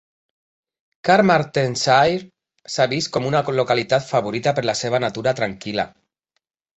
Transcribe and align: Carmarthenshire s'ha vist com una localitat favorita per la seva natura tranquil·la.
Carmarthenshire 1.09 2.71
s'ha 2.75 2.87
vist 2.93 3.11
com 3.17 3.27
una 3.33 3.41
localitat 3.57 4.07
favorita 4.13 4.55
per 4.61 4.65
la 4.71 4.75
seva 4.81 5.01
natura 5.05 5.35
tranquil·la. 5.41 5.87